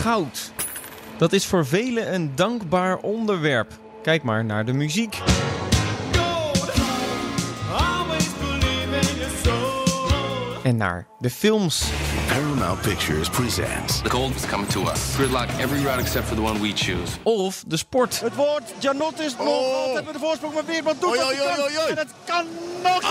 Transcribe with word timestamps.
Goud. 0.00 0.52
Dat 1.16 1.32
is 1.32 1.46
voor 1.46 1.66
velen 1.66 2.14
een 2.14 2.32
dankbaar 2.34 2.96
onderwerp. 2.96 3.78
Kijk 4.02 4.22
maar 4.22 4.44
naar 4.44 4.64
de 4.64 4.72
muziek. 4.72 5.18
En 10.62 10.76
naar 10.76 11.06
de 11.18 11.30
films. 11.30 11.84
Paramount 12.28 12.80
Pictures 12.80 13.28
presents 13.28 14.00
The 14.02 14.10
gold 14.10 14.34
is 14.34 14.46
coming 14.46 14.68
to 14.68 14.82
us. 14.90 15.14
Gridlock 15.14 15.48
every 15.58 15.84
route 15.84 16.00
except 16.00 16.26
for 16.26 16.36
the 16.36 16.42
one 16.42 16.60
we 16.60 16.72
choose. 16.74 17.12
Of 17.22 17.64
de 17.66 17.76
sport. 17.76 18.20
Het 18.20 18.34
wordt 18.34 18.72
Janot 18.78 19.20
is 19.20 19.36
nog 19.36 19.46
Oh. 19.46 19.86
altijd 19.86 20.04
met 20.04 20.14
de 20.14 20.20
voorsprong, 20.20 20.54
maar 20.54 20.64
Weerman 20.64 20.94
doet 21.00 21.08
Oei, 21.08 21.18
wat 21.18 21.58
oei, 21.58 21.78
oei. 21.78 21.90
En 21.90 21.96
het 21.96 22.12
kan 22.24 22.44
nog. 22.82 23.02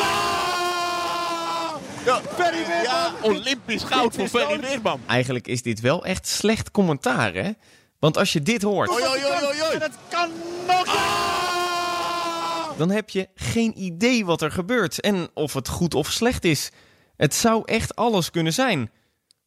Ja, 2.06 2.22
Ferry 2.36 2.58
Weerman. 2.58 2.84
ja, 2.84 3.12
Olympisch 3.22 3.84
goud 3.84 4.16
voor 4.16 4.28
Ferry 4.28 4.60
Weerman. 4.60 5.02
Eigenlijk 5.08 5.48
is 5.48 5.62
dit 5.62 5.80
wel 5.80 6.06
echt 6.06 6.28
slecht 6.28 6.72
commentaar, 6.72 7.34
hè? 7.34 7.52
Want 8.00 8.18
als 8.18 8.34
je 8.34 8.42
dit 8.42 8.62
hoort, 8.62 8.90
Oei, 8.90 9.08
oei, 9.08 9.26
oei, 9.26 9.46
oei, 9.46 9.62
oei. 9.62 9.74
En 9.74 9.82
het 9.82 9.98
kan 10.10 10.30
nog. 10.68 10.86
dan 12.78 12.90
heb 12.90 13.10
je 13.10 13.28
geen 13.36 13.74
idee 13.82 14.26
wat 14.26 14.42
er 14.42 14.52
gebeurt 14.52 15.00
en 15.02 15.28
of 15.34 15.54
het 15.54 15.68
goed 15.68 15.94
of 15.96 16.12
slecht 16.12 16.44
is. 16.44 16.72
Het 17.18 17.36
zou 17.36 17.62
echt 17.66 17.96
alles 17.96 18.32
kunnen 18.32 18.54
zijn. 18.54 18.92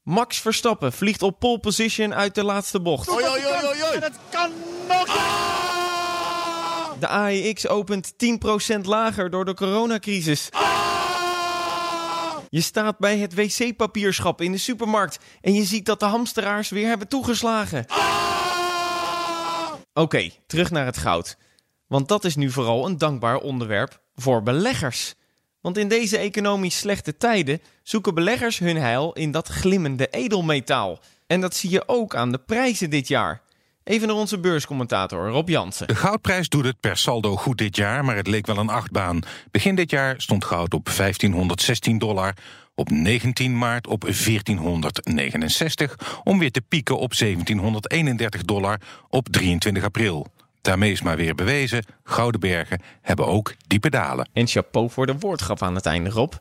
Max 0.02 0.38
Verstappen 0.38 0.92
vliegt 0.92 1.22
op 1.22 1.38
pole 1.38 1.58
position 1.58 2.14
uit 2.14 2.34
de 2.34 2.44
laatste 2.44 2.80
bocht. 2.80 3.10
Oei, 3.10 3.24
oei, 3.28 3.46
oei, 3.46 3.64
oei, 3.66 3.82
oei. 3.84 3.94
En 3.96 4.02
het 4.02 4.16
kan 4.30 4.50
nog. 4.88 5.06
De 7.00 7.08
AEX 7.08 7.68
opent 7.68 8.12
10% 8.76 8.80
lager 8.82 9.30
door 9.30 9.44
de 9.44 9.54
coronacrisis. 9.54 10.48
Je 12.52 12.60
staat 12.60 12.98
bij 12.98 13.18
het 13.18 13.34
wc-papierschap 13.34 14.40
in 14.40 14.52
de 14.52 14.58
supermarkt 14.58 15.18
en 15.40 15.54
je 15.54 15.64
ziet 15.64 15.86
dat 15.86 16.00
de 16.00 16.06
hamsteraars 16.06 16.68
weer 16.68 16.88
hebben 16.88 17.08
toegeslagen. 17.08 17.86
Oké, 19.94 20.30
terug 20.46 20.70
naar 20.70 20.84
het 20.84 20.96
goud. 20.96 21.36
Want 21.86 22.08
dat 22.08 22.24
is 22.24 22.36
nu 22.36 22.50
vooral 22.50 22.86
een 22.86 22.98
dankbaar 22.98 23.36
onderwerp 23.36 24.00
voor 24.14 24.42
beleggers. 24.42 25.14
Want 25.60 25.78
in 25.78 25.88
deze 25.88 26.18
economisch 26.18 26.78
slechte 26.78 27.16
tijden 27.16 27.62
zoeken 27.82 28.14
beleggers 28.14 28.58
hun 28.58 28.76
heil 28.76 29.12
in 29.12 29.30
dat 29.30 29.48
glimmende 29.48 30.08
edelmetaal. 30.08 30.98
En 31.26 31.40
dat 31.40 31.54
zie 31.54 31.70
je 31.70 31.88
ook 31.88 32.14
aan 32.14 32.32
de 32.32 32.38
prijzen 32.38 32.90
dit 32.90 33.08
jaar. 33.08 33.42
Even 33.84 34.08
naar 34.08 34.16
onze 34.16 34.38
beurscommentator 34.38 35.28
Rob 35.28 35.48
Jansen. 35.48 35.86
De 35.86 35.94
goudprijs 35.94 36.48
doet 36.48 36.64
het 36.64 36.80
per 36.80 36.96
saldo 36.96 37.36
goed 37.36 37.58
dit 37.58 37.76
jaar, 37.76 38.04
maar 38.04 38.16
het 38.16 38.26
leek 38.26 38.46
wel 38.46 38.58
een 38.58 38.68
achtbaan. 38.68 39.20
Begin 39.50 39.74
dit 39.74 39.90
jaar 39.90 40.14
stond 40.20 40.44
goud 40.44 40.74
op 40.74 40.90
1516 40.96 41.98
dollar, 41.98 42.34
op 42.74 42.90
19 42.90 43.58
maart 43.58 43.86
op 43.86 44.00
1469, 44.00 46.20
om 46.24 46.38
weer 46.38 46.50
te 46.50 46.60
pieken 46.60 46.98
op 46.98 47.14
1731 47.14 48.42
dollar 48.42 48.80
op 49.08 49.28
23 49.28 49.84
april. 49.84 50.26
Daarmee 50.60 50.92
is 50.92 51.02
maar 51.02 51.16
weer 51.16 51.34
bewezen, 51.34 51.84
gouden 52.04 52.40
bergen 52.40 52.80
hebben 53.00 53.26
ook 53.26 53.54
diepe 53.66 53.90
dalen. 53.90 54.28
En 54.32 54.46
chapeau 54.46 54.90
voor 54.90 55.06
de 55.06 55.18
woordgrap 55.18 55.62
aan 55.62 55.74
het 55.74 55.86
einde, 55.86 56.10
Rob. 56.10 56.32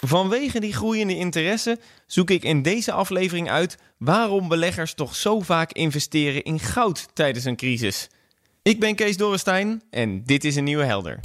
Vanwege 0.00 0.60
die 0.60 0.72
groeiende 0.72 1.16
interesse 1.16 1.78
zoek 2.06 2.30
ik 2.30 2.42
in 2.42 2.62
deze 2.62 2.92
aflevering 2.92 3.50
uit 3.50 3.78
waarom 3.98 4.48
beleggers 4.48 4.94
toch 4.94 5.14
zo 5.14 5.40
vaak 5.40 5.72
investeren 5.72 6.42
in 6.42 6.60
goud 6.60 7.08
tijdens 7.12 7.44
een 7.44 7.56
crisis. 7.56 8.08
Ik 8.62 8.80
ben 8.80 8.94
Kees 8.94 9.16
Dorrestein 9.16 9.82
en 9.90 10.24
dit 10.24 10.44
is 10.44 10.56
een 10.56 10.64
nieuwe 10.64 10.84
helder. 10.84 11.20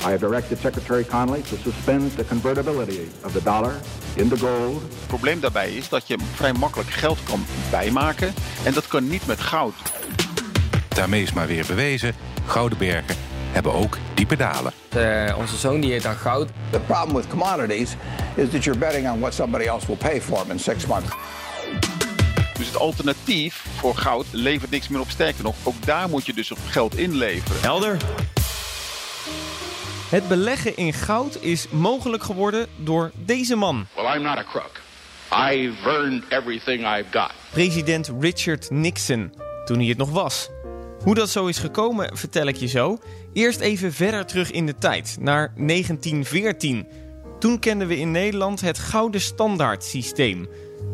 I 0.00 0.10
have 0.10 0.18
directed 0.18 0.58
Secretary 0.58 1.04
Connolly 1.04 1.42
to 1.42 1.56
suspend 1.56 2.16
the 2.16 2.24
convertibility 2.26 3.00
of 3.24 3.32
the 3.32 3.42
dollar 3.42 3.74
into 4.14 4.36
gold 4.36 4.82
Het 4.82 5.06
probleem 5.06 5.40
daarbij 5.40 5.72
is 5.72 5.88
dat 5.88 6.06
je 6.06 6.18
vrij 6.34 6.52
makkelijk 6.52 6.90
geld 6.90 7.18
kan 7.22 7.44
bijmaken. 7.70 8.34
En 8.64 8.72
dat 8.72 8.86
kan 8.86 9.08
niet 9.08 9.26
met 9.26 9.40
goud. 9.40 9.74
Daarmee 10.88 11.22
is 11.22 11.32
maar 11.32 11.46
weer 11.46 11.66
bewezen, 11.66 12.14
gouden 12.46 12.78
bergen 12.78 13.16
hebben 13.50 13.72
ook 13.72 13.98
diepe 14.28 14.44
dalen. 14.44 14.72
Eh, 14.88 15.38
onze 15.38 15.56
zoon 15.56 15.80
die 15.80 15.90
heet 15.90 16.02
dan 16.02 16.16
goud. 16.16 16.48
The 16.70 16.80
problem 16.80 17.16
with 17.16 17.28
commodities 17.28 17.96
is 18.34 18.50
that 18.50 18.64
you're 18.64 18.78
betting 18.78 19.10
on 19.10 19.20
what 19.20 19.34
somebody 19.34 19.64
else 19.64 19.86
will 19.86 19.96
pay 19.96 20.20
for 20.20 20.38
them 20.38 20.50
in 20.50 20.58
six 20.58 20.86
months. 20.86 21.10
Dus 22.58 22.66
het 22.66 22.76
alternatief 22.76 23.64
voor 23.76 23.94
goud 23.94 24.26
levert 24.30 24.70
niks 24.70 24.88
meer 24.88 25.00
op. 25.00 25.10
Sterker 25.10 25.42
nog, 25.44 25.54
ook 25.62 25.86
daar 25.86 26.08
moet 26.08 26.26
je 26.26 26.32
dus 26.32 26.52
op 26.52 26.58
geld 26.68 26.96
inleveren. 26.96 27.60
Helder. 27.60 27.96
Het 30.08 30.28
beleggen 30.28 30.76
in 30.76 30.92
goud 30.92 31.38
is 31.40 31.68
mogelijk 31.68 32.22
geworden 32.22 32.66
door 32.76 33.10
deze 33.14 33.56
man. 33.56 33.86
Well, 33.94 34.16
I'm 34.16 34.22
not 34.22 34.36
a 34.36 34.44
crook. 34.44 34.80
I've 35.32 35.88
earned 35.88 36.22
everything 36.28 36.86
I've 36.86 37.04
got. 37.10 37.30
president 37.50 38.10
Richard 38.20 38.70
Nixon, 38.70 39.32
toen 39.64 39.78
hij 39.78 39.86
het 39.86 39.98
nog 39.98 40.10
was. 40.10 40.48
Hoe 41.02 41.14
dat 41.14 41.30
zo 41.30 41.46
is 41.46 41.58
gekomen, 41.58 42.16
vertel 42.16 42.46
ik 42.46 42.56
je 42.56 42.66
zo. 42.66 42.98
Eerst 43.32 43.60
even 43.60 43.92
verder 43.92 44.26
terug 44.26 44.50
in 44.50 44.66
de 44.66 44.74
tijd, 44.78 45.16
naar 45.20 45.52
1914. 45.56 46.86
Toen 47.38 47.58
kenden 47.58 47.88
we 47.88 47.98
in 47.98 48.10
Nederland 48.10 48.60
het 48.60 48.78
gouden 48.78 49.20
standaard 49.20 49.84
systeem. 49.84 50.48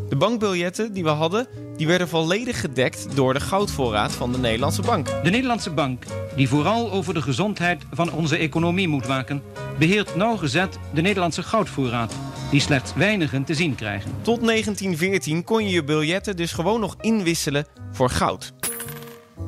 De 0.08 0.16
bankbiljetten 0.16 0.92
die 0.92 1.02
we 1.02 1.08
hadden, 1.10 1.46
die 1.76 1.86
werden 1.86 2.08
volledig 2.08 2.60
gedekt 2.60 3.16
door 3.16 3.34
de 3.34 3.40
goudvoorraad 3.40 4.12
van 4.12 4.32
de 4.32 4.38
Nederlandse 4.38 4.82
bank. 4.82 5.06
De 5.06 5.30
Nederlandse 5.30 5.70
Bank, 5.70 6.04
die 6.36 6.48
vooral 6.48 6.92
over 6.92 7.14
de 7.14 7.22
gezondheid 7.22 7.82
van 7.90 8.12
onze 8.12 8.36
economie 8.36 8.88
moet 8.88 9.06
waken, 9.06 9.42
beheert 9.78 10.16
nauwgezet 10.16 10.78
de 10.94 11.00
Nederlandse 11.00 11.42
goudvoorraad, 11.42 12.14
die 12.50 12.60
slechts 12.60 12.94
weinigen 12.94 13.44
te 13.44 13.54
zien 13.54 13.74
krijgen. 13.74 14.10
Tot 14.22 14.46
1914 14.46 15.44
kon 15.44 15.64
je 15.64 15.70
je 15.70 15.84
biljetten 15.84 16.36
dus 16.36 16.52
gewoon 16.52 16.80
nog 16.80 16.96
inwisselen 17.00 17.66
voor 17.92 18.10
goud. 18.10 18.53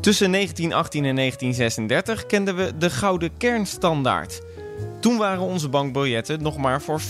Tussen 0.00 0.32
1918 0.32 1.04
en 1.04 1.16
1936 1.16 2.26
kenden 2.26 2.56
we 2.56 2.76
de 2.78 2.90
gouden 2.90 3.36
kernstandaard. 3.36 4.40
Toen 5.00 5.16
waren 5.16 5.42
onze 5.42 5.68
bankbiljetten 5.68 6.42
nog 6.42 6.56
maar 6.56 6.82
voor 6.82 7.00
40% 7.00 7.04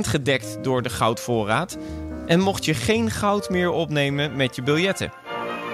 gedekt 0.00 0.58
door 0.62 0.82
de 0.82 0.90
goudvoorraad 0.90 1.78
en 2.26 2.40
mocht 2.40 2.64
je 2.64 2.74
geen 2.74 3.10
goud 3.10 3.50
meer 3.50 3.70
opnemen 3.70 4.36
met 4.36 4.56
je 4.56 4.62
biljetten. 4.62 5.12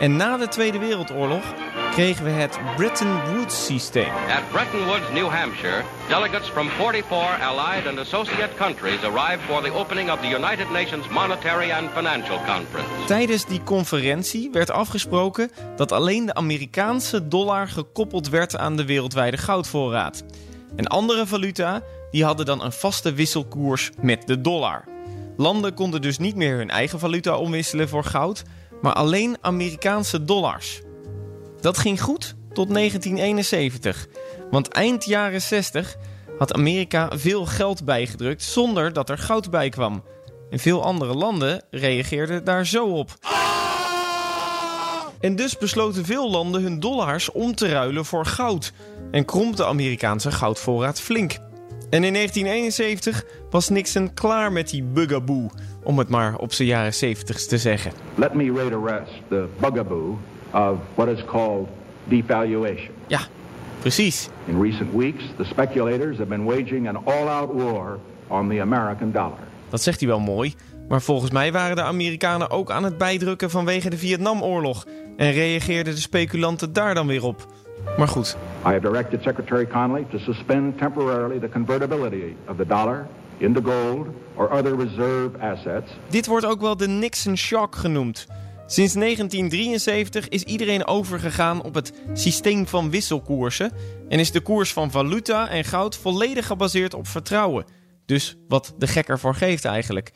En 0.00 0.16
na 0.16 0.36
de 0.36 0.48
Tweede 0.48 0.78
Wereldoorlog 0.78 1.42
kregen 1.91 2.25
we 2.25 2.31
het 2.31 2.59
Bretton 2.76 3.34
Woods 3.34 3.64
systeem. 3.66 4.09
At 4.09 4.50
Bretton 4.53 4.84
Woods, 4.84 5.12
New 5.12 5.28
Hampshire, 5.28 5.82
delegates 6.09 6.48
from 6.48 6.69
44 6.69 7.41
allied 7.41 7.86
and 7.86 7.98
associate 7.98 8.48
countries 8.56 9.03
arrived 9.03 9.41
for 9.41 9.62
the 9.62 9.72
opening 9.72 10.10
of 10.10 10.20
the 10.20 10.26
United 10.26 10.70
Nations 10.70 11.08
Monetary 11.08 11.70
and 11.70 11.91
Financial 11.94 12.37
Conference. 12.37 13.04
Tijdens 13.06 13.47
die 13.47 13.62
conferentie 13.62 14.50
werd 14.53 14.70
afgesproken 14.70 15.50
dat 15.76 15.92
alleen 15.92 16.26
de 16.26 16.34
Amerikaanse 16.34 17.28
dollar 17.28 17.69
gekoppeld 17.69 18.28
werd 18.28 18.56
aan 18.56 18.76
de 18.76 18.84
wereldwijde 18.84 19.37
goudvoorraad. 19.37 20.25
En 20.76 20.87
andere 20.87 21.26
valuta 21.26 21.82
die 22.10 22.25
hadden 22.25 22.47
dan 22.47 22.64
een 22.64 22.72
vaste 22.72 23.12
wisselkoers 23.12 23.91
met 24.00 24.26
de 24.26 24.41
dollar. 24.41 24.84
Landen 25.37 25.75
konden 25.75 26.03
dus 26.03 26.19
niet 26.19 26.37
meer 26.37 26.56
hun 26.56 26.70
eigen 26.70 26.98
valuta 26.98 27.37
omwisselen 27.37 27.88
voor 27.88 28.04
goud, 28.04 28.44
maar 28.81 28.93
alleen 28.93 29.37
Amerikaanse 29.41 30.25
dollars. 30.25 30.81
Dat 31.61 31.78
ging 31.78 32.03
goed 32.03 32.37
tot 32.53 32.75
1971, 32.75 34.06
want 34.50 34.69
eind 34.69 35.05
jaren 35.05 35.43
60 35.43 35.97
had 36.39 36.55
Amerika 36.55 37.19
veel 37.19 37.47
geld 37.47 37.84
bijgedrukt 37.84 38.43
zonder 38.43 38.93
dat 38.93 39.11
er 39.11 39.19
goud 39.19 39.50
bij 39.50 39.69
kwam. 39.69 40.05
En 40.50 40.59
veel 40.59 40.84
andere 40.84 41.15
landen 41.15 41.65
reageerden 41.71 42.44
daar 42.44 42.67
zo 42.67 42.87
op. 42.87 43.11
En 45.21 45.37
dus 45.37 45.59
besloten 45.59 46.05
veel 46.05 46.31
landen 46.31 46.62
hun 46.62 46.81
dollars 46.81 47.31
om 47.31 47.55
te 47.55 47.69
ruilen 47.69 48.05
voor 48.05 48.27
goud 48.27 48.72
en 49.11 49.25
kromp 49.25 49.56
de 49.56 49.65
Amerikaanse 49.65 50.33
goudvoorraad 50.33 51.00
flink. 51.00 51.47
En 51.91 52.04
in 52.04 52.12
1971 52.12 53.25
was 53.50 53.69
Nixon 53.69 54.15
klaar 54.15 54.53
met 54.53 54.71
die 54.71 54.82
bugaboo, 54.82 55.50
om 55.82 55.99
het 55.99 56.09
maar 56.09 56.37
op 56.37 56.53
zijn 56.53 56.69
jaren 56.69 56.94
70 56.94 57.47
te 57.47 57.59
zeggen. 57.59 57.93
Let 58.14 58.35
me 58.35 58.52
lay 58.52 58.70
to 58.70 58.85
rest 58.85 59.12
the 59.29 59.46
bugaboo 59.61 60.19
of 60.52 60.76
what 60.94 61.08
is 61.08 61.25
called 61.25 61.69
devaluation. 62.05 62.90
Ja, 63.06 63.20
precies. 63.81 64.29
In 64.44 64.62
recent 64.62 64.93
weeks, 64.93 65.25
the 65.37 65.44
speculators 65.44 66.17
have 66.17 66.29
been 66.29 66.44
waging 66.44 66.88
an 66.88 67.05
all-out 67.05 67.52
war 67.52 67.99
on 68.26 68.49
the 68.49 68.61
American 68.61 69.12
dollar. 69.12 69.46
Dat 69.69 69.82
zegt 69.82 70.00
hij 70.00 70.08
wel 70.08 70.20
mooi, 70.20 70.55
maar 70.88 71.02
volgens 71.02 71.31
mij 71.31 71.52
waren 71.52 71.76
de 71.76 71.82
Amerikanen 71.82 72.50
ook 72.50 72.70
aan 72.70 72.85
het 72.85 72.99
bijdrukken 72.99 73.50
vanwege 73.50 73.90
de 73.90 73.99
Vietnamoorlog 73.99 74.87
en 75.17 75.32
reageerden 75.32 75.94
de 75.94 76.00
speculanten 76.00 76.73
daar 76.73 76.94
dan 76.94 77.06
weer 77.06 77.25
op. 77.25 77.46
Maar 77.98 78.08
goed, 78.08 78.36
I 78.64 78.69
have 78.69 78.80
directed 78.80 79.22
Secretary 79.22 79.66
Connolly 79.66 80.06
to 80.10 80.19
suspend 80.19 80.78
temporarily 80.78 81.38
the 81.38 81.48
convertibility 81.48 82.36
of 82.48 82.56
the 82.56 82.66
dollar 82.66 83.06
into 83.36 83.60
gold 83.60 84.06
or 84.34 84.50
other 84.50 84.76
reserve 84.76 85.38
assets 85.40 85.92
dit 86.08 86.26
wordt 86.26 86.46
ook 86.46 86.60
wel 86.60 86.76
de 86.76 86.88
Nixon 86.88 87.36
Shock 87.36 87.76
genoemd. 87.76 88.26
Sinds 88.66 88.94
1973 88.94 90.28
is 90.28 90.42
iedereen 90.42 90.86
overgegaan 90.86 91.62
op 91.62 91.75
het 91.75 91.92
systeem 92.12 92.66
van 92.66 92.90
wisselkoersen 92.90 93.72
en 94.08 94.19
is 94.19 94.32
de 94.32 94.40
koers 94.40 94.72
van 94.72 94.90
valuta 94.90 95.48
en 95.48 95.64
goud 95.64 95.96
volledig 95.96 96.46
gebaseerd 96.46 96.94
op 96.94 97.06
vertrouwen. 97.06 97.64
Dus 98.06 98.36
wat 98.48 98.75
de 98.78 98.86
gek 98.86 99.08
ervoor 99.08 99.34
geeft 99.34 99.64
eigenlijk. 99.64 100.12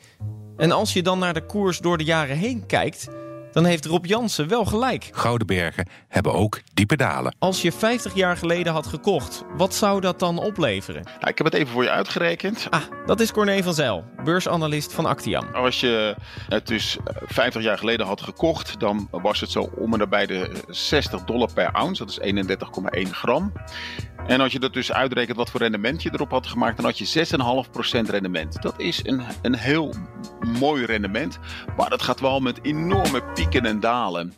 En 0.57 0.71
als 0.71 0.93
je 0.93 1.03
dan 1.03 1.19
naar 1.19 1.33
de 1.33 1.45
koers 1.45 1.79
door 1.79 1.97
de 1.97 2.03
jaren 2.03 2.37
heen 2.37 2.65
kijkt, 2.65 3.09
dan 3.53 3.65
heeft 3.65 3.85
Rob 3.85 4.05
Jansen 4.05 4.47
wel 4.47 4.65
gelijk. 4.65 5.09
Gouden 5.11 5.47
bergen 5.47 5.87
hebben 6.07 6.33
ook 6.33 6.61
diepe 6.73 6.95
dalen. 6.95 7.35
Als 7.39 7.61
je 7.61 7.71
50 7.71 8.15
jaar 8.15 8.37
geleden 8.37 8.73
had 8.73 8.87
gekocht, 8.87 9.43
wat 9.57 9.75
zou 9.75 10.01
dat 10.01 10.19
dan 10.19 10.37
opleveren? 10.37 11.03
Nou, 11.03 11.27
ik 11.27 11.37
heb 11.37 11.45
het 11.45 11.53
even 11.53 11.73
voor 11.73 11.83
je 11.83 11.89
uitgerekend. 11.89 12.67
Ah, 12.69 12.81
dat 13.05 13.19
is 13.19 13.31
Corné 13.31 13.63
van 13.63 13.73
Zijl, 13.73 14.05
beursanalist 14.23 14.93
van 14.93 15.05
Actiam. 15.05 15.47
Als 15.53 15.79
je 15.79 16.15
het 16.49 16.67
dus 16.67 16.97
50 17.25 17.61
jaar 17.61 17.77
geleden 17.77 18.05
had 18.05 18.21
gekocht, 18.21 18.79
dan 18.79 19.07
was 19.11 19.39
het 19.39 19.51
zo 19.51 19.69
om 19.77 19.93
en 19.93 19.99
nabij 19.99 20.25
de 20.25 20.51
60 20.67 21.23
dollar 21.23 21.53
per 21.53 21.71
ounce. 21.71 22.05
Dat 22.05 22.19
is 22.21 22.45
31,1 23.05 23.09
gram. 23.11 23.51
En 24.27 24.41
als 24.41 24.51
je 24.51 24.59
dat 24.59 24.73
dus 24.73 24.91
uitrekent 24.91 25.37
wat 25.37 25.49
voor 25.49 25.59
rendement 25.59 26.03
je 26.03 26.09
erop 26.13 26.31
had 26.31 26.47
gemaakt, 26.47 26.75
dan 26.75 26.85
had 26.85 26.97
je 26.97 27.25
6,5% 28.05 28.09
rendement. 28.09 28.61
Dat 28.61 28.79
is 28.79 28.99
een, 29.03 29.21
een 29.41 29.55
heel 29.55 29.93
mooi 30.59 30.85
rendement, 30.85 31.39
maar 31.77 31.89
dat 31.89 32.01
gaat 32.01 32.19
wel 32.19 32.39
met 32.39 32.59
enorme 32.61 33.23
pieken 33.33 33.65
en 33.65 33.79
dalen. 33.79 34.33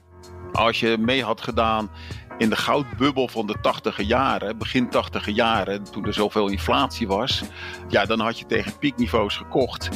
Als 0.51 0.79
je 0.79 0.97
mee 0.99 1.23
had 1.23 1.41
gedaan 1.41 1.89
in 2.37 2.49
de 2.49 2.55
goudbubbel 2.55 3.27
van 3.27 3.47
de 3.47 3.55
tachtige 3.61 4.05
jaren, 4.05 4.57
begin 4.57 4.89
tachtige 4.89 5.33
jaren, 5.33 5.83
toen 5.83 6.05
er 6.05 6.13
zoveel 6.13 6.47
inflatie 6.47 7.07
was, 7.07 7.43
ja, 7.87 8.05
dan 8.05 8.19
had 8.19 8.39
je 8.39 8.45
tegen 8.45 8.77
piekniveaus 8.77 9.37
gekocht. 9.37 9.89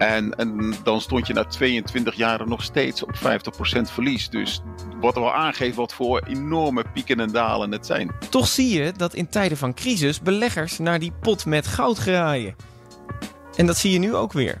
En, 0.00 0.34
en 0.36 0.74
dan 0.84 1.00
stond 1.00 1.26
je 1.26 1.32
na 1.32 1.44
22 1.44 2.14
jaren 2.14 2.48
nog 2.48 2.62
steeds 2.62 3.02
op 3.02 3.14
50% 3.14 3.20
verlies. 3.82 4.28
Dus 4.28 4.62
wat 5.00 5.14
wel 5.14 5.34
aangeeft 5.34 5.76
wat 5.76 5.94
voor 5.94 6.22
enorme 6.26 6.84
pieken 6.94 7.20
en 7.20 7.32
dalen 7.32 7.72
het 7.72 7.86
zijn. 7.86 8.10
Toch 8.30 8.48
zie 8.48 8.82
je 8.82 8.92
dat 8.96 9.14
in 9.14 9.28
tijden 9.28 9.58
van 9.58 9.74
crisis 9.74 10.20
beleggers 10.20 10.78
naar 10.78 10.98
die 10.98 11.12
pot 11.20 11.46
met 11.46 11.66
goud 11.66 11.98
graaien. 11.98 12.54
En 13.56 13.66
dat 13.66 13.76
zie 13.76 13.92
je 13.92 13.98
nu 13.98 14.14
ook 14.14 14.32
weer. 14.32 14.60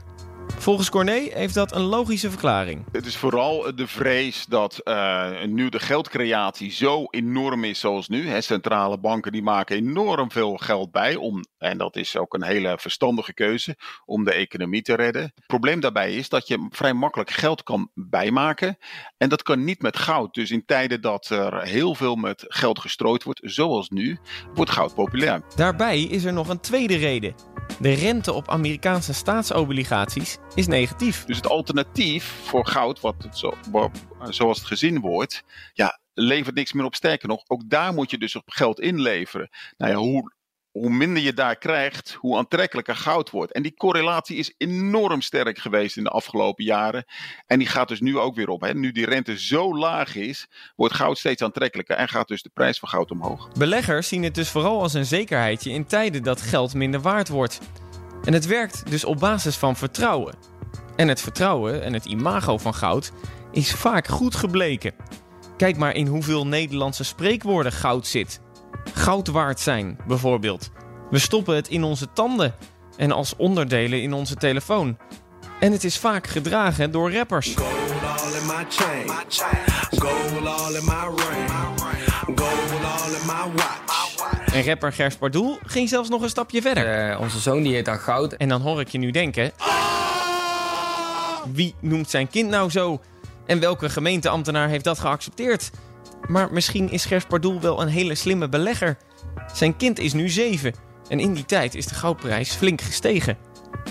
Volgens 0.60 0.90
Corné 0.90 1.28
heeft 1.32 1.54
dat 1.54 1.74
een 1.74 1.82
logische 1.82 2.30
verklaring. 2.30 2.84
Het 2.92 3.06
is 3.06 3.16
vooral 3.16 3.74
de 3.74 3.86
vrees 3.86 4.46
dat 4.46 4.80
uh, 4.84 5.42
nu 5.44 5.68
de 5.68 5.78
geldcreatie 5.78 6.72
zo 6.72 7.04
enorm 7.10 7.64
is 7.64 7.80
zoals 7.80 8.08
nu. 8.08 8.28
Hè, 8.28 8.40
centrale 8.40 8.98
banken 8.98 9.32
die 9.32 9.42
maken 9.42 9.76
enorm 9.76 10.30
veel 10.30 10.56
geld 10.56 10.90
bij. 10.90 11.16
Om, 11.16 11.44
en 11.58 11.78
dat 11.78 11.96
is 11.96 12.16
ook 12.16 12.34
een 12.34 12.42
hele 12.42 12.78
verstandige 12.80 13.34
keuze 13.34 13.76
om 14.04 14.24
de 14.24 14.32
economie 14.32 14.82
te 14.82 14.94
redden. 14.94 15.22
Het 15.22 15.46
probleem 15.46 15.80
daarbij 15.80 16.14
is 16.14 16.28
dat 16.28 16.48
je 16.48 16.66
vrij 16.70 16.92
makkelijk 16.92 17.30
geld 17.30 17.62
kan 17.62 17.90
bijmaken. 17.94 18.78
En 19.16 19.28
dat 19.28 19.42
kan 19.42 19.64
niet 19.64 19.82
met 19.82 19.96
goud. 19.96 20.34
Dus 20.34 20.50
in 20.50 20.64
tijden 20.64 21.00
dat 21.00 21.28
er 21.28 21.62
heel 21.62 21.94
veel 21.94 22.16
met 22.16 22.44
geld 22.48 22.78
gestrooid 22.78 23.22
wordt, 23.22 23.40
zoals 23.42 23.88
nu, 23.88 24.18
wordt 24.54 24.70
goud 24.70 24.94
populair. 24.94 25.42
Daarbij 25.56 26.02
is 26.02 26.24
er 26.24 26.32
nog 26.32 26.48
een 26.48 26.60
tweede 26.60 26.96
reden. 26.96 27.34
De 27.78 27.92
rente 27.92 28.32
op 28.32 28.48
Amerikaanse 28.48 29.14
staatsobligaties 29.14 30.38
is 30.54 30.66
negatief. 30.66 31.24
Dus 31.24 31.36
het 31.36 31.46
alternatief 31.46 32.24
voor 32.24 32.66
goud, 32.66 33.00
wat 33.00 33.28
zo, 33.32 33.54
zoals 34.28 34.58
het 34.58 34.66
gezien 34.66 35.00
wordt, 35.00 35.42
ja, 35.72 36.00
levert 36.14 36.54
niks 36.54 36.72
meer 36.72 36.84
op. 36.84 36.94
Sterker 36.94 37.28
nog, 37.28 37.42
ook 37.46 37.62
daar 37.68 37.94
moet 37.94 38.10
je 38.10 38.18
dus 38.18 38.36
op 38.36 38.50
geld 38.50 38.80
inleveren. 38.80 39.48
Nou 39.76 39.92
ja, 39.92 39.98
hoe 39.98 40.32
hoe 40.70 40.90
minder 40.90 41.22
je 41.22 41.32
daar 41.32 41.56
krijgt, 41.56 42.16
hoe 42.18 42.36
aantrekkelijker 42.36 42.96
goud 42.96 43.30
wordt. 43.30 43.52
En 43.52 43.62
die 43.62 43.74
correlatie 43.76 44.36
is 44.36 44.54
enorm 44.58 45.20
sterk 45.20 45.58
geweest 45.58 45.96
in 45.96 46.04
de 46.04 46.10
afgelopen 46.10 46.64
jaren. 46.64 47.04
En 47.46 47.58
die 47.58 47.68
gaat 47.68 47.88
dus 47.88 48.00
nu 48.00 48.18
ook 48.18 48.34
weer 48.34 48.48
op. 48.48 48.60
Hè. 48.60 48.74
Nu 48.74 48.92
die 48.92 49.04
rente 49.04 49.38
zo 49.38 49.76
laag 49.76 50.14
is, 50.14 50.46
wordt 50.76 50.94
goud 50.94 51.18
steeds 51.18 51.42
aantrekkelijker 51.42 51.96
en 51.96 52.08
gaat 52.08 52.28
dus 52.28 52.42
de 52.42 52.50
prijs 52.54 52.78
van 52.78 52.88
goud 52.88 53.10
omhoog. 53.10 53.52
Beleggers 53.52 54.08
zien 54.08 54.22
het 54.22 54.34
dus 54.34 54.48
vooral 54.48 54.82
als 54.82 54.94
een 54.94 55.06
zekerheidje 55.06 55.70
in 55.70 55.86
tijden 55.86 56.22
dat 56.22 56.40
geld 56.40 56.74
minder 56.74 57.00
waard 57.00 57.28
wordt. 57.28 57.58
En 58.24 58.32
het 58.32 58.46
werkt 58.46 58.90
dus 58.90 59.04
op 59.04 59.18
basis 59.18 59.56
van 59.56 59.76
vertrouwen. 59.76 60.34
En 60.96 61.08
het 61.08 61.20
vertrouwen 61.20 61.82
en 61.82 61.92
het 61.92 62.04
imago 62.04 62.58
van 62.58 62.74
goud 62.74 63.12
is 63.52 63.72
vaak 63.72 64.08
goed 64.08 64.34
gebleken. 64.34 64.94
Kijk 65.56 65.76
maar 65.76 65.94
in 65.94 66.06
hoeveel 66.06 66.46
Nederlandse 66.46 67.04
spreekwoorden 67.04 67.72
goud 67.72 68.06
zit 68.06 68.40
goud 68.94 69.28
waard 69.28 69.60
zijn, 69.60 69.98
bijvoorbeeld. 70.06 70.70
We 71.10 71.18
stoppen 71.18 71.54
het 71.54 71.68
in 71.68 71.84
onze 71.84 72.12
tanden 72.12 72.54
en 72.96 73.12
als 73.12 73.36
onderdelen 73.36 74.02
in 74.02 74.12
onze 74.12 74.34
telefoon. 74.34 74.98
En 75.60 75.72
het 75.72 75.84
is 75.84 75.98
vaak 75.98 76.26
gedragen 76.26 76.90
door 76.90 77.12
rappers. 77.12 77.54
En 84.52 84.64
rapper 84.64 84.92
Gers 84.92 85.16
Pardoel 85.16 85.58
ging 85.66 85.88
zelfs 85.88 86.08
nog 86.08 86.22
een 86.22 86.28
stapje 86.28 86.62
verder. 86.62 87.10
Uh, 87.10 87.20
onze 87.20 87.38
zoon 87.38 87.62
die 87.62 87.74
heet 87.74 87.84
dan 87.84 87.98
Goud. 87.98 88.32
En 88.32 88.48
dan 88.48 88.60
hoor 88.60 88.80
ik 88.80 88.88
je 88.88 88.98
nu 88.98 89.10
denken... 89.10 89.52
Wie 91.52 91.74
noemt 91.80 92.10
zijn 92.10 92.28
kind 92.28 92.50
nou 92.50 92.70
zo? 92.70 93.00
En 93.46 93.60
welke 93.60 93.90
gemeenteambtenaar 93.90 94.68
heeft 94.68 94.84
dat 94.84 94.98
geaccepteerd? 94.98 95.70
Maar 96.30 96.52
misschien 96.52 96.90
is 96.90 97.04
Gers 97.04 97.24
Pardoel 97.24 97.60
wel 97.60 97.82
een 97.82 97.88
hele 97.88 98.14
slimme 98.14 98.48
belegger. 98.48 98.96
Zijn 99.54 99.76
kind 99.76 99.98
is 99.98 100.12
nu 100.12 100.28
7 100.28 100.74
en 101.08 101.20
in 101.20 101.34
die 101.34 101.44
tijd 101.44 101.74
is 101.74 101.86
de 101.86 101.94
goudprijs 101.94 102.52
flink 102.52 102.80
gestegen. 102.80 103.38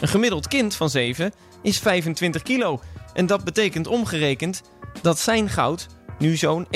Een 0.01 0.07
gemiddeld 0.07 0.47
kind 0.47 0.75
van 0.75 0.89
7 0.89 1.31
is 1.62 1.80
25 1.80 2.41
kilo. 2.41 2.80
En 3.13 3.25
dat 3.25 3.44
betekent 3.44 3.88
omgerekend 3.88 4.62
dat 5.01 5.19
zijn 5.19 5.50
goud 5.50 5.88
nu 6.19 6.36
zo'n 6.36 6.68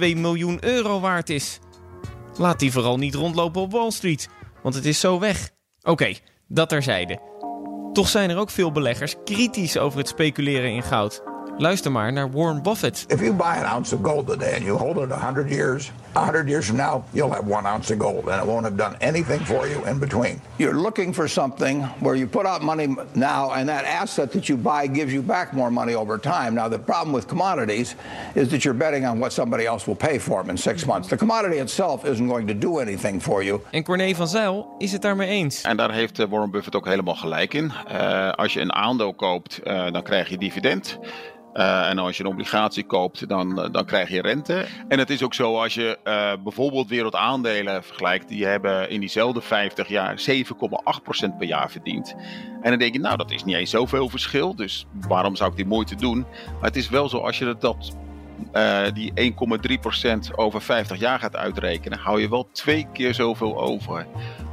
1,2 0.00 0.16
miljoen 0.16 0.64
euro 0.64 1.00
waard 1.00 1.30
is. 1.30 1.58
Laat 2.36 2.58
die 2.58 2.72
vooral 2.72 2.98
niet 2.98 3.14
rondlopen 3.14 3.60
op 3.60 3.72
Wall 3.72 3.90
Street, 3.90 4.28
want 4.62 4.74
het 4.74 4.84
is 4.84 5.00
zo 5.00 5.18
weg. 5.18 5.50
Oké, 5.82 6.14
dat 6.48 6.68
terzijde. 6.68 7.20
Toch 7.92 8.08
zijn 8.08 8.30
er 8.30 8.38
ook 8.38 8.50
veel 8.50 8.72
beleggers 8.72 9.14
kritisch 9.24 9.78
over 9.78 9.98
het 9.98 10.08
speculeren 10.08 10.70
in 10.70 10.82
goud. 10.82 11.22
Luister 11.58 11.92
maar 11.92 12.12
naar 12.12 12.30
Warren 12.30 12.62
Buffett. 12.62 13.04
If 13.08 13.20
you 13.20 13.32
buy 13.32 13.44
an 13.44 13.64
ounce 13.64 13.94
of 13.94 14.00
gold 14.02 14.26
today 14.26 14.54
and 14.54 14.62
you 14.64 14.78
hold 14.78 14.96
it 14.96 15.08
100 15.08 15.48
years, 15.50 15.92
100 16.12 16.48
years 16.48 16.66
from 16.66 16.76
now, 16.76 17.04
you'll 17.14 17.30
have 17.30 17.46
one 17.46 17.66
ounce 17.66 17.90
of 17.90 17.98
gold 17.98 18.28
and 18.28 18.40
it 18.42 18.46
won't 18.46 18.64
have 18.64 18.76
done 18.76 18.96
anything 19.00 19.40
for 19.40 19.68
you 19.68 19.84
in 19.86 19.98
between. 19.98 20.40
You're 20.58 20.80
looking 20.80 21.12
for 21.12 21.28
something 21.28 21.82
where 22.00 22.16
you 22.16 22.26
put 22.26 22.46
out 22.46 22.62
money 22.62 22.96
now 23.14 23.52
and 23.52 23.68
that 23.68 23.84
asset 23.84 24.32
that 24.32 24.48
you 24.48 24.56
buy 24.56 24.86
gives 24.88 25.12
you 25.12 25.22
back 25.22 25.52
more 25.52 25.70
money 25.70 25.94
over 25.94 26.18
time. 26.18 26.54
Now, 26.54 26.68
the 26.68 26.78
problem 26.78 27.12
with 27.14 27.26
commodities 27.28 27.94
is 28.34 28.48
that 28.48 28.64
you're 28.64 28.78
betting 28.78 29.06
on 29.06 29.20
what 29.20 29.32
somebody 29.32 29.66
else 29.66 29.86
will 29.86 29.96
pay 29.96 30.18
for 30.18 30.42
them 30.42 30.50
in 30.50 30.56
six 30.56 30.84
months. 30.84 31.08
The 31.08 31.16
commodity 31.16 31.58
itself 31.58 32.04
isn't 32.04 32.28
going 32.28 32.46
to 32.48 32.54
do 32.54 32.78
anything 32.78 33.20
for 33.20 33.42
you. 33.42 33.60
En 33.70 33.84
Corné 33.84 34.14
van 34.14 34.28
Zijl 34.28 34.74
is 34.78 34.92
het 34.92 35.02
daarmee 35.02 35.28
eens. 35.28 35.62
En 35.62 35.76
daar 35.76 35.92
heeft 35.92 36.18
Warren 36.28 36.50
Buffett 36.50 36.76
ook 36.76 36.86
helemaal 36.86 37.14
gelijk 37.14 37.54
in. 37.54 37.72
Uh, 37.92 38.30
als 38.30 38.52
je 38.52 38.60
een 38.60 38.72
aandeel 38.72 39.14
koopt, 39.14 39.60
uh, 39.64 39.92
dan 39.92 40.02
krijg 40.02 40.28
je 40.28 40.38
dividend. 40.38 40.98
Uh, 41.54 41.88
en 41.88 41.98
als 41.98 42.16
je 42.16 42.24
een 42.24 42.30
obligatie 42.30 42.84
koopt, 42.84 43.28
dan, 43.28 43.68
dan 43.72 43.84
krijg 43.84 44.08
je 44.08 44.22
rente. 44.22 44.66
En 44.88 44.98
het 44.98 45.10
is 45.10 45.22
ook 45.22 45.34
zo 45.34 45.60
als 45.62 45.74
je 45.74 45.98
uh, 46.04 46.32
bijvoorbeeld 46.42 46.88
wereldaandelen 46.88 47.84
vergelijkt, 47.84 48.28
die 48.28 48.46
hebben 48.46 48.90
in 48.90 49.00
diezelfde 49.00 49.40
50 49.40 49.88
jaar 49.88 50.22
7,8% 50.30 50.36
per 51.38 51.46
jaar 51.46 51.70
verdiend. 51.70 52.14
En 52.62 52.70
dan 52.70 52.78
denk 52.78 52.92
je, 52.92 53.00
nou, 53.00 53.16
dat 53.16 53.30
is 53.30 53.44
niet 53.44 53.56
eens 53.56 53.70
zoveel 53.70 54.08
verschil, 54.08 54.54
dus 54.54 54.86
waarom 55.08 55.36
zou 55.36 55.50
ik 55.50 55.56
die 55.56 55.66
moeite 55.66 55.94
doen? 55.94 56.26
Maar 56.52 56.68
het 56.68 56.76
is 56.76 56.88
wel 56.88 57.08
zo, 57.08 57.18
als 57.18 57.38
je 57.38 57.56
dat, 57.58 57.96
die 58.94 59.34
1,3% 60.30 60.34
over 60.34 60.62
50 60.62 60.98
jaar 60.98 61.18
gaat 61.18 61.36
uitrekenen, 61.36 61.98
hou 61.98 62.20
je 62.20 62.28
wel 62.28 62.48
twee 62.52 62.86
keer 62.92 63.14
zoveel 63.14 63.60
over. 63.60 64.06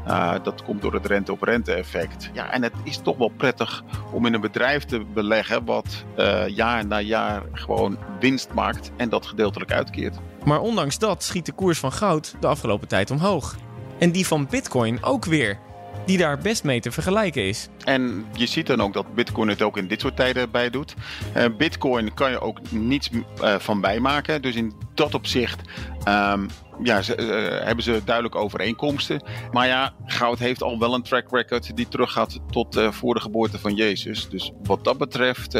Uh, 0.07 0.33
dat 0.43 0.63
komt 0.63 0.81
door 0.81 0.93
het 0.93 1.05
rente-op-rente 1.05 1.73
effect. 1.73 2.29
Ja, 2.33 2.51
en 2.51 2.63
het 2.63 2.73
is 2.83 2.97
toch 2.97 3.17
wel 3.17 3.31
prettig 3.37 3.83
om 4.11 4.25
in 4.25 4.33
een 4.33 4.41
bedrijf 4.41 4.83
te 4.83 5.05
beleggen 5.13 5.65
wat 5.65 6.05
uh, 6.17 6.47
jaar 6.47 6.85
na 6.85 6.99
jaar 6.99 7.43
gewoon 7.51 7.97
winst 8.19 8.53
maakt 8.53 8.91
en 8.97 9.09
dat 9.09 9.25
gedeeltelijk 9.25 9.71
uitkeert. 9.71 10.17
Maar 10.45 10.59
ondanks 10.59 10.99
dat 10.99 11.23
schiet 11.23 11.45
de 11.45 11.51
koers 11.51 11.79
van 11.79 11.91
goud 11.91 12.35
de 12.39 12.47
afgelopen 12.47 12.87
tijd 12.87 13.11
omhoog. 13.11 13.55
En 13.99 14.11
die 14.11 14.27
van 14.27 14.47
Bitcoin 14.49 15.03
ook 15.03 15.25
weer, 15.25 15.59
die 16.07 16.17
daar 16.17 16.37
best 16.37 16.63
mee 16.63 16.79
te 16.79 16.91
vergelijken 16.91 17.47
is. 17.47 17.67
En 17.83 18.25
je 18.33 18.45
ziet 18.45 18.67
dan 18.67 18.81
ook 18.81 18.93
dat 18.93 19.15
Bitcoin 19.15 19.47
het 19.49 19.61
ook 19.61 19.77
in 19.77 19.87
dit 19.87 20.01
soort 20.01 20.15
tijden 20.15 20.51
bij 20.51 20.69
doet. 20.69 20.93
Uh, 21.37 21.45
Bitcoin 21.57 22.13
kan 22.13 22.31
je 22.31 22.39
ook 22.39 22.71
niets 22.71 23.09
uh, 23.11 23.55
van 23.59 23.81
bijmaken. 23.81 24.41
Dus 24.41 24.55
in 24.55 24.73
dat 24.93 25.13
opzicht 25.13 25.61
um, 26.07 26.47
ja, 26.83 27.01
ze, 27.01 27.17
uh, 27.17 27.65
hebben 27.65 27.83
ze 27.83 28.01
duidelijk 28.05 28.35
overeenkomsten. 28.35 29.21
Maar 29.51 29.67
ja, 29.67 29.93
goud 30.05 30.39
heeft 30.39 30.63
al 30.63 30.79
wel 30.79 30.93
een 30.93 31.03
track 31.03 31.31
record 31.31 31.75
die 31.75 31.87
teruggaat 31.87 32.39
tot 32.49 32.79
voor 32.89 33.13
de 33.13 33.21
geboorte 33.21 33.59
van 33.59 33.75
Jezus. 33.75 34.29
Dus 34.29 34.51
wat 34.63 34.83
dat 34.83 34.97
betreft, 34.97 35.51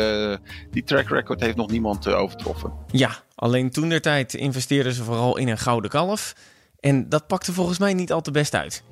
die 0.72 0.84
track 0.84 1.10
record 1.10 1.40
heeft 1.40 1.56
nog 1.56 1.72
niemand 1.72 2.08
overtroffen. 2.08 2.74
Ja, 2.92 3.12
alleen 3.36 3.72
toen 3.72 3.90
der 3.90 4.02
tijd 4.02 4.34
investeerden 4.34 4.94
ze 4.94 5.04
vooral 5.04 5.38
in 5.38 5.48
een 5.48 5.58
gouden 5.58 5.90
kalf. 5.90 6.36
En 6.80 7.10
dat 7.10 7.28
pakte 7.28 7.54
volgens 7.54 7.80
mij 7.80 7.94
niet 7.94 8.12
al 8.12 8.22
te 8.22 8.32
best 8.32 8.56
uit. 8.56 8.84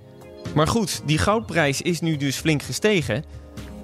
Maar 0.54 0.68
goed, 0.68 1.02
die 1.06 1.18
goudprijs 1.18 1.82
is 1.82 2.00
nu 2.00 2.18
dus 2.18 2.36
flink 2.36 2.64
gestegen. 2.64 3.24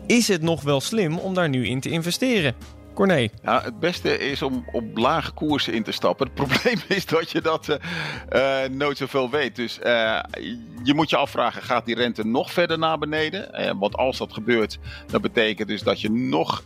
Is 0.08 0.28
het 0.28 0.42
nog 0.42 0.62
wel 0.62 0.82
slim 0.82 1.18
om 1.18 1.34
daar 1.34 1.50
nu 1.50 1.68
in 1.68 1.80
te 1.80 1.90
investeren? 1.90 2.56
Corné. 2.94 3.30
Ja, 3.44 3.62
het 3.64 3.80
beste 3.80 4.18
is 4.18 4.42
om 4.42 4.66
op 4.72 4.98
lage 4.98 5.32
koersen 5.32 5.74
in 5.74 5.84
te 5.84 5.92
stappen. 5.92 6.26
Het 6.26 6.36
probleem 6.46 6.78
is 6.88 7.06
dat 7.06 7.32
je 7.32 7.42
dat 7.42 7.78
uh, 8.34 8.64
nooit 8.72 8.98
zoveel 8.98 9.30
weet. 9.30 9.56
Dus 9.56 9.80
uh, 9.84 10.20
je 10.84 10.94
moet 10.94 11.10
je 11.10 11.18
afvragen, 11.18 11.62
gaat 11.62 11.86
die 11.86 11.96
rente 11.96 12.26
nog 12.26 12.52
verder 12.52 12.80
naar 12.80 12.98
beneden? 12.98 13.78
Want 13.80 13.96
als 13.96 14.18
dat 14.18 14.34
gebeurt, 14.34 14.80
dat 15.08 15.22
betekent 15.22 15.68
dus 15.68 15.84
dat 15.84 16.02
je 16.02 16.12
nog 16.12 16.64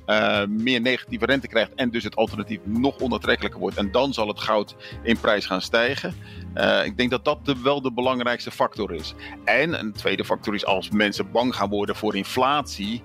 meer 0.47 0.81
negatieve 0.81 1.25
rente 1.25 1.47
krijgt. 1.47 1.73
En 1.75 1.89
dus 1.89 2.03
het 2.03 2.15
alternatief 2.15 2.59
nog 2.63 2.99
onaantrekkelijker 2.99 3.59
wordt. 3.59 3.77
En 3.77 3.91
dan 3.91 4.13
zal 4.13 4.27
het 4.27 4.39
goud 4.39 4.75
in 5.03 5.19
prijs 5.19 5.45
gaan 5.45 5.61
stijgen. 5.61 6.15
ik 6.83 6.97
denk 6.97 7.09
dat 7.09 7.25
dat 7.25 7.39
wel 7.63 7.81
de 7.81 7.91
belangrijkste 7.91 8.51
factor 8.51 8.93
is. 8.93 9.13
En 9.45 9.79
een 9.79 9.91
tweede 9.93 10.25
factor 10.25 10.53
is 10.53 10.65
als 10.65 10.89
mensen 10.89 11.31
bang 11.31 11.55
gaan 11.55 11.69
worden 11.69 11.95
voor 11.95 12.15
inflatie. 12.15 13.03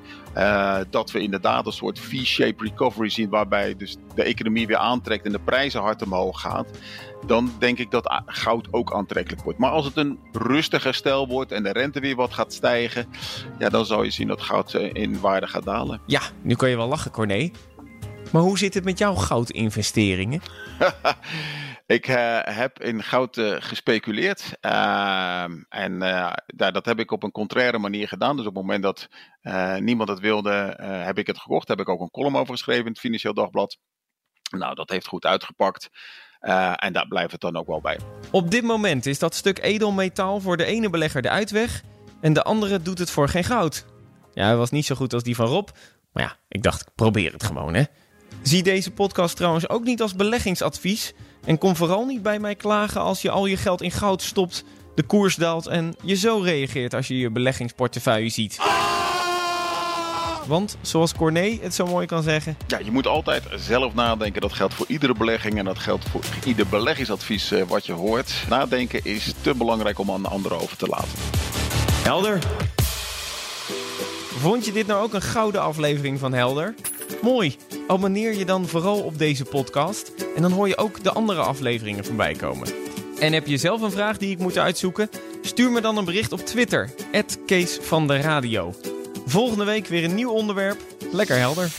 Dat 0.91 1.11
we 1.11 1.21
inderdaad 1.21 1.67
een 1.67 1.73
soort 1.73 1.99
V-shape 1.99 2.65
recovery 2.65 3.09
zien 3.09 3.29
waarbij 3.29 3.77
dus 3.77 3.97
de 4.15 4.23
economie 4.23 4.67
weer 4.67 4.77
aantrekt 4.77 5.25
en 5.25 5.33
de 5.33 5.39
prijzen 5.39 5.81
hard 5.81 6.03
omhoog 6.03 6.41
gaat, 6.41 6.69
dan 7.27 7.53
denk 7.59 7.79
ik 7.79 7.91
dat 7.91 8.23
goud 8.27 8.69
ook 8.71 8.95
aantrekkelijk 8.95 9.43
wordt. 9.43 9.59
Maar 9.59 9.71
als 9.71 9.85
het 9.85 9.97
een 9.97 10.19
rustig 10.33 10.85
herstel 10.85 11.29
wordt 11.29 11.53
en 11.53 11.63
de 11.63 11.73
rente 11.73 12.01
weer 12.01 12.17
wat 12.17 12.35
gaat 12.35 12.53
stijgen, 12.53 13.07
ja, 13.59 13.69
dan 13.69 13.87
zal 13.87 14.03
je 14.03 14.11
zien 14.11 14.29
dat 14.29 14.43
goud 14.43 14.75
eh, 14.75 14.91
in 14.93 15.21
waarde 15.21 15.47
gaat 15.47 15.65
dalen. 15.65 16.01
Ja, 16.07 16.21
nu 16.43 16.55
kan 16.55 16.71
je 16.71 16.77
wel 16.77 16.89
lachen, 16.89 17.11
Corné. 17.11 17.51
Maar 18.31 18.43
hoe 18.43 18.59
zit 18.59 18.75
het 18.75 18.85
met 18.85 18.99
jouw 18.99 19.15
goudinvesteringen? 19.15 20.43
Ik 21.91 22.09
uh, 22.09 22.41
heb 22.43 22.83
in 22.83 23.03
goud 23.03 23.37
uh, 23.37 23.57
gespeculeerd. 23.59 24.57
Uh, 24.61 25.45
en 25.69 25.99
dat 26.47 26.87
heb 26.87 26.99
ik 26.99 27.11
op 27.11 27.23
een 27.23 27.31
contraire 27.31 27.79
manier 27.79 28.09
gedaan. 28.09 28.37
Dus 28.37 28.47
op 28.47 28.55
het 28.55 28.65
moment 28.65 28.83
dat 28.83 29.09
niemand 29.81 30.09
het 30.09 30.21
wilde, 30.21 30.77
heb 30.81 31.19
ik 31.19 31.27
het 31.27 31.39
gekocht. 31.39 31.69
Heb 31.69 31.81
ik 31.81 31.89
ook 31.89 32.01
een 32.01 32.11
column 32.11 32.37
over 32.37 32.53
geschreven 32.53 32.85
in 32.85 32.91
het 32.91 33.01
Financieel 33.01 33.35
Dagblad. 33.35 33.79
Nou, 34.51 34.75
dat 34.75 34.91
heeft 34.91 35.07
goed 35.07 35.25
uitgepakt. 35.25 35.89
en 36.77 36.93
daar 36.93 37.09
blijft 37.09 37.33
het 37.33 37.41
dan 37.41 37.57
ook 37.57 37.67
wel 37.67 37.81
bij. 37.81 37.99
Op 38.31 38.51
dit 38.51 38.63
moment 38.63 39.07
is 39.07 39.19
dat 39.19 39.35
stuk 39.35 39.59
edelmetaal 39.59 40.41
voor 40.41 40.57
de 40.57 40.65
ene 40.65 40.91
belegger 40.91 41.23
de 41.23 41.31
uitweg. 41.31 41.83
En 42.21 42.33
de 42.33 42.43
andere 42.43 42.83
doet 42.83 42.99
het 42.99 43.11
voor 43.11 43.29
geen 43.29 43.45
goud. 43.45 43.87
Ja, 44.33 44.45
hij 44.45 44.57
was 44.57 44.71
niet 44.71 44.87
zo 44.87 44.95
goed 44.95 45.13
als 45.13 45.23
die 45.23 45.35
van 45.35 45.47
Rob. 45.47 45.69
Maar 46.13 46.23
ja, 46.23 46.37
ik 46.49 46.63
dacht, 46.63 46.81
ik 46.81 46.95
probeer 46.95 47.33
het 47.33 47.45
gewoon, 47.45 47.75
hè. 47.75 47.85
Zie 48.43 48.63
deze 48.63 48.91
podcast 48.91 49.37
trouwens 49.37 49.69
ook 49.69 49.85
niet 49.85 50.03
als 50.03 50.15
beleggingsadvies. 50.15 51.15
En 51.45 51.59
kom 51.59 51.77
vooral 51.77 52.05
niet 52.07 52.23
bij 52.23 52.39
mij 52.39 52.55
klagen 52.55 53.01
als 53.01 53.23
je 53.23 53.31
al 53.31 53.47
je 53.47 53.57
geld 53.57 53.83
in 53.83 53.91
goud 53.91 54.23
stopt, 54.23 54.65
de 54.95 55.03
koers 55.03 55.35
daalt 55.35 55.67
en 55.67 55.95
je 56.03 56.15
zo 56.15 56.39
reageert 56.39 56.95
als 56.95 57.09
je 57.09 57.19
je 57.19 57.31
beleggingsportefeuille 57.31 58.29
ziet. 58.31 58.59
Want, 60.47 60.77
zoals 60.81 61.15
Corné 61.15 61.59
het 61.61 61.75
zo 61.75 61.87
mooi 61.87 62.07
kan 62.07 62.23
zeggen... 62.23 62.57
Ja, 62.67 62.79
je 62.79 62.91
moet 62.91 63.07
altijd 63.07 63.43
zelf 63.57 63.95
nadenken. 63.95 64.41
Dat 64.41 64.53
geldt 64.53 64.75
voor 64.75 64.87
iedere 64.89 65.15
belegging 65.15 65.59
en 65.59 65.65
dat 65.65 65.79
geldt 65.79 66.09
voor 66.09 66.21
ieder 66.45 66.67
beleggingsadvies 66.67 67.51
eh, 67.51 67.63
wat 67.63 67.87
je 67.87 67.93
hoort. 67.93 68.33
Nadenken 68.49 69.01
is 69.05 69.33
te 69.41 69.55
belangrijk 69.55 69.99
om 69.99 70.11
aan 70.11 70.27
anderen 70.27 70.61
over 70.61 70.77
te 70.77 70.87
laten. 70.87 71.19
Helder. 72.03 72.39
Vond 74.39 74.65
je 74.65 74.73
dit 74.73 74.87
nou 74.87 75.03
ook 75.03 75.15
een 75.15 75.23
gouden 75.23 75.63
aflevering 75.63 76.19
van 76.19 76.33
Helder? 76.33 76.75
Mooi. 77.23 77.57
Abonneer 77.89 78.39
je 78.39 78.45
dan 78.45 78.67
vooral 78.67 79.01
op 79.01 79.19
deze 79.19 79.45
podcast 79.45 80.13
en 80.37 80.43
dan 80.43 80.53
hoor 80.53 80.69
je 80.69 80.77
ook 80.77 81.03
de 81.03 81.13
andere 81.13 81.41
afleveringen 81.41 82.05
voorbij 82.05 82.35
komen. 82.35 82.69
En 83.21 83.33
heb 83.33 83.47
je 83.47 83.57
zelf 83.57 83.81
een 83.81 83.91
vraag 83.91 84.19
die 84.19 84.31
ik 84.31 84.39
moet 84.39 84.59
uitzoeken? 84.59 85.11
Stuur 85.43 85.71
me 85.71 85.81
dan 85.81 85.97
een 85.97 86.05
bericht 86.05 86.33
op 86.33 86.41
Twitter, 86.41 86.91
Kees 87.47 87.79
van 87.81 88.07
de 88.07 88.17
Radio. 88.17 88.75
Volgende 89.27 89.65
week 89.65 89.87
weer 89.87 90.05
een 90.05 90.15
nieuw 90.15 90.31
onderwerp. 90.31 90.81
Lekker 91.13 91.37
helder. 91.37 91.71